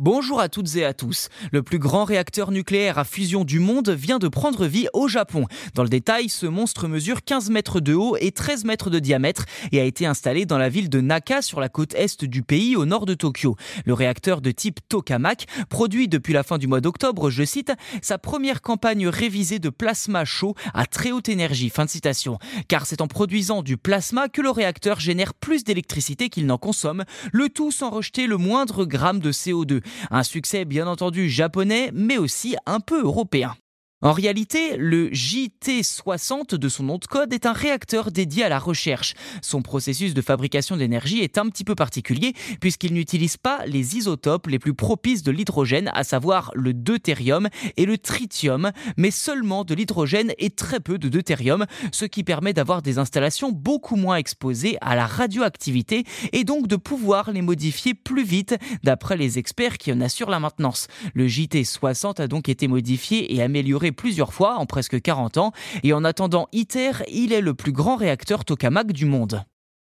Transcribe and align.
Bonjour 0.00 0.40
à 0.40 0.48
toutes 0.48 0.74
et 0.74 0.84
à 0.84 0.92
tous. 0.92 1.28
Le 1.52 1.62
plus 1.62 1.78
grand 1.78 2.02
réacteur 2.02 2.50
nucléaire 2.50 2.98
à 2.98 3.04
fusion 3.04 3.44
du 3.44 3.60
monde 3.60 3.90
vient 3.90 4.18
de 4.18 4.26
prendre 4.26 4.66
vie 4.66 4.88
au 4.92 5.06
Japon. 5.06 5.46
Dans 5.76 5.84
le 5.84 5.88
détail, 5.88 6.28
ce 6.28 6.46
monstre 6.46 6.88
mesure 6.88 7.22
15 7.22 7.48
mètres 7.50 7.78
de 7.78 7.94
haut 7.94 8.16
et 8.18 8.32
13 8.32 8.64
mètres 8.64 8.90
de 8.90 8.98
diamètre 8.98 9.44
et 9.70 9.80
a 9.80 9.84
été 9.84 10.04
installé 10.04 10.46
dans 10.46 10.58
la 10.58 10.68
ville 10.68 10.90
de 10.90 11.00
Naka 11.00 11.42
sur 11.42 11.60
la 11.60 11.68
côte 11.68 11.94
est 11.94 12.24
du 12.24 12.42
pays 12.42 12.74
au 12.74 12.86
nord 12.86 13.06
de 13.06 13.14
Tokyo. 13.14 13.54
Le 13.86 13.94
réacteur 13.94 14.40
de 14.40 14.50
type 14.50 14.80
Tokamak 14.88 15.46
produit 15.68 16.08
depuis 16.08 16.32
la 16.32 16.42
fin 16.42 16.58
du 16.58 16.66
mois 16.66 16.80
d'octobre, 16.80 17.30
je 17.30 17.44
cite, 17.44 17.72
sa 18.02 18.18
première 18.18 18.62
campagne 18.62 19.06
révisée 19.06 19.60
de 19.60 19.70
plasma 19.70 20.24
chaud 20.24 20.56
à 20.74 20.86
très 20.86 21.12
haute 21.12 21.28
énergie. 21.28 21.70
Fin 21.70 21.84
de 21.84 21.90
citation. 21.90 22.40
Car 22.66 22.86
c'est 22.86 23.00
en 23.00 23.06
produisant 23.06 23.62
du 23.62 23.76
plasma 23.76 24.28
que 24.28 24.42
le 24.42 24.50
réacteur 24.50 24.98
génère 24.98 25.34
plus 25.34 25.62
d'électricité 25.62 26.30
qu'il 26.30 26.46
n'en 26.46 26.58
consomme, 26.58 27.04
le 27.30 27.48
tout 27.48 27.70
sans 27.70 27.90
rejeter 27.90 28.26
le 28.26 28.38
moindre 28.38 28.84
gramme 28.86 29.20
de 29.20 29.30
CO2. 29.30 29.83
Un 30.10 30.22
succès 30.22 30.64
bien 30.64 30.86
entendu 30.86 31.28
japonais, 31.28 31.90
mais 31.94 32.18
aussi 32.18 32.56
un 32.66 32.80
peu 32.80 33.02
européen. 33.02 33.54
En 34.04 34.12
réalité, 34.12 34.76
le 34.76 35.08
JT60 35.08 36.56
de 36.56 36.68
son 36.68 36.82
nom 36.82 36.98
de 36.98 37.06
code 37.06 37.32
est 37.32 37.46
un 37.46 37.54
réacteur 37.54 38.10
dédié 38.10 38.44
à 38.44 38.50
la 38.50 38.58
recherche. 38.58 39.14
Son 39.40 39.62
processus 39.62 40.12
de 40.12 40.20
fabrication 40.20 40.76
d'énergie 40.76 41.20
est 41.20 41.38
un 41.38 41.48
petit 41.48 41.64
peu 41.64 41.74
particulier 41.74 42.34
puisqu'il 42.60 42.92
n'utilise 42.92 43.38
pas 43.38 43.64
les 43.64 43.96
isotopes 43.96 44.46
les 44.48 44.58
plus 44.58 44.74
propices 44.74 45.22
de 45.22 45.32
l'hydrogène, 45.32 45.90
à 45.94 46.04
savoir 46.04 46.50
le 46.54 46.74
deutérium 46.74 47.48
et 47.78 47.86
le 47.86 47.96
tritium, 47.96 48.72
mais 48.98 49.10
seulement 49.10 49.64
de 49.64 49.74
l'hydrogène 49.74 50.34
et 50.36 50.50
très 50.50 50.80
peu 50.80 50.98
de 50.98 51.08
deutérium, 51.08 51.64
ce 51.90 52.04
qui 52.04 52.24
permet 52.24 52.52
d'avoir 52.52 52.82
des 52.82 52.98
installations 52.98 53.52
beaucoup 53.52 53.96
moins 53.96 54.16
exposées 54.16 54.76
à 54.82 54.96
la 54.96 55.06
radioactivité 55.06 56.04
et 56.34 56.44
donc 56.44 56.66
de 56.66 56.76
pouvoir 56.76 57.30
les 57.32 57.40
modifier 57.40 57.94
plus 57.94 58.24
vite 58.24 58.54
d'après 58.82 59.16
les 59.16 59.38
experts 59.38 59.78
qui 59.78 59.90
en 59.94 60.02
assurent 60.02 60.28
la 60.28 60.40
maintenance. 60.40 60.88
Le 61.14 61.26
JT60 61.26 62.20
a 62.20 62.26
donc 62.26 62.50
été 62.50 62.68
modifié 62.68 63.34
et 63.34 63.40
amélioré 63.40 63.93
plusieurs 63.94 64.34
fois 64.34 64.56
en 64.56 64.66
presque 64.66 65.00
40 65.00 65.38
ans, 65.38 65.52
et 65.82 65.92
en 65.92 66.04
attendant 66.04 66.48
ITER, 66.52 66.92
il 67.10 67.32
est 67.32 67.40
le 67.40 67.54
plus 67.54 67.72
grand 67.72 67.96
réacteur 67.96 68.44
tokamak 68.44 68.92
du 68.92 69.06
monde. 69.06 69.44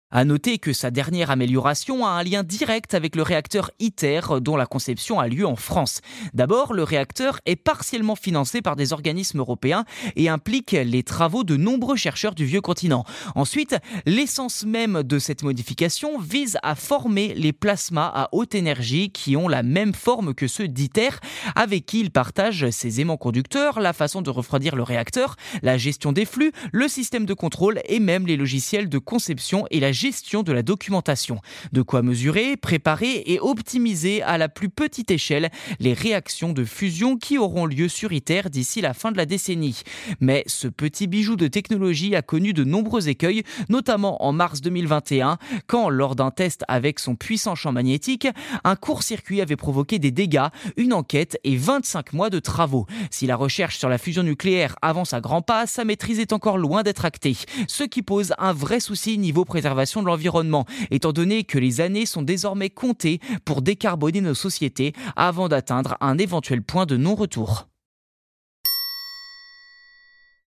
À 0.10 0.24
noter 0.24 0.58
que 0.58 0.72
sa 0.72 0.90
dernière 0.90 1.32
amélioration 1.32 2.06
a 2.06 2.12
un 2.12 2.24
lien 2.24 2.42
direct 2.42 2.94
avec 2.94 3.18
le 3.18 3.24
réacteur 3.24 3.72
ITER 3.80 4.22
dont 4.40 4.56
la 4.56 4.66
conception 4.66 5.20
a 5.20 5.28
lieu 5.28 5.46
en 5.46 5.58
France. 5.58 6.00
D'abord, 6.34 6.74
le 6.74 6.84
réacteur 6.84 7.42
est 7.46 7.58
partiellement 7.58 8.16
financé 8.16 8.62
par 8.62 8.78
des 8.78 8.94
organismes 8.94 9.40
européens 9.40 9.84
et 10.16 10.30
implique 10.30 10.72
les 10.72 11.04
travaux 11.04 11.44
de 11.44 11.58
nombreux 11.58 11.98
chercheurs 11.98 12.36
du 12.36 12.46
vieux 12.46 12.62
continent. 12.62 13.04
Ensuite, 13.36 13.76
l'essence 14.06 14.64
même 14.64 15.04
de 15.04 15.20
cette 15.20 15.44
modification 15.44 16.20
vise 16.20 16.58
à 16.64 16.76
former 16.76 17.34
les 17.34 17.52
plasmas 17.52 18.10
à 18.16 18.30
haute 18.32 18.56
énergie 18.56 19.10
qui 19.10 19.36
ont 19.36 19.50
la 19.50 19.62
même 19.62 19.94
forme 19.94 20.34
que 20.34 20.48
ceux 20.48 20.70
d'ITER, 20.70 21.10
avec 21.54 21.86
qui 21.86 22.00
il 22.00 22.12
partage 22.12 22.70
ses 22.70 23.02
aimants 23.02 23.18
conducteurs, 23.18 23.82
la 23.82 23.92
façon 23.92 24.22
de 24.22 24.30
refroidir 24.30 24.78
le 24.78 24.84
réacteur, 24.84 25.36
la 25.64 25.78
gestion 25.78 26.14
des 26.14 26.24
flux, 26.24 26.54
le 26.72 26.88
système 26.88 27.26
de 27.26 27.34
contrôle 27.34 27.82
et 27.90 28.00
même 28.00 28.26
les 28.26 28.38
logiciels 28.38 28.88
de 28.88 29.00
conception 29.00 29.66
et 29.70 29.82
la 29.82 29.97
gestion 29.98 30.44
de 30.44 30.54
la 30.54 30.62
documentation. 30.62 31.40
De 31.72 31.82
quoi 31.82 32.02
mesurer, 32.02 32.56
préparer 32.56 33.24
et 33.26 33.40
optimiser 33.40 34.22
à 34.22 34.38
la 34.38 34.48
plus 34.48 34.70
petite 34.70 35.12
échelle 35.12 35.50
les 35.80 35.94
réactions 35.94 36.54
de 36.54 36.64
fusion 36.64 37.18
qui 37.18 37.38
auront 37.38 37.66
lieu 37.66 37.88
sur 37.88 38.14
ITER 38.14 38.44
d'ici 38.50 38.80
la 38.80 38.94
fin 38.94 39.12
de 39.12 39.18
la 39.18 39.26
décennie. 39.26 39.82
Mais 40.22 40.44
ce 40.46 40.68
petit 40.68 41.08
bijou 41.08 41.36
de 41.36 41.48
technologie 41.48 42.16
a 42.16 42.22
connu 42.22 42.54
de 42.54 42.64
nombreux 42.64 43.10
écueils, 43.10 43.44
notamment 43.70 44.24
en 44.24 44.32
mars 44.32 44.62
2021, 44.62 45.38
quand, 45.66 45.90
lors 45.90 46.16
d'un 46.16 46.32
test 46.32 46.64
avec 46.68 47.00
son 47.00 47.16
puissant 47.16 47.56
champ 47.56 47.72
magnétique, 47.72 48.28
un 48.64 48.76
court-circuit 48.76 49.42
avait 49.42 49.56
provoqué 49.56 49.98
des 49.98 50.12
dégâts, 50.12 50.48
une 50.76 50.94
enquête 50.94 51.40
et 51.44 51.58
25 51.58 52.14
mois 52.14 52.30
de 52.30 52.40
travaux. 52.40 52.86
Si 53.10 53.26
la 53.26 53.36
recherche 53.36 53.78
sur 53.78 53.90
la 53.90 53.98
fusion 53.98 54.24
nucléaire 54.24 54.76
avance 54.82 55.14
à 55.14 55.22
grands 55.22 55.42
pas, 55.42 55.66
sa 55.66 55.86
maîtrise 55.86 56.20
est 56.20 56.34
encore 56.34 56.58
loin 56.58 56.84
d'être 56.84 57.06
actée, 57.06 57.36
ce 57.68 57.84
qui 57.84 58.04
pose 58.04 58.34
un 58.38 58.54
vrai 58.54 58.80
souci 58.80 59.18
niveau 59.18 59.44
préservation 59.44 59.87
de 59.96 60.08
l'environnement, 60.08 60.66
étant 60.92 61.14
donné 61.14 61.44
que 61.44 61.58
les 61.58 61.82
années 61.82 62.06
sont 62.06 62.22
désormais 62.22 62.70
comptées 62.70 63.20
pour 63.46 63.62
décarboner 63.62 64.22
nos 64.22 64.36
sociétés 64.36 64.94
avant 65.16 65.48
d'atteindre 65.48 65.98
un 66.02 66.18
éventuel 66.18 66.62
point 66.62 66.86
de 66.86 66.98
non-retour. 66.98 67.68